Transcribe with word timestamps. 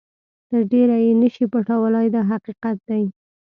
تر 0.49 0.61
ډېره 0.71 0.95
یې 1.05 1.11
نه 1.21 1.27
شئ 1.33 1.45
پټولای 1.53 2.07
دا 2.15 2.21
حقیقت 2.31 2.77
دی. 2.89 3.03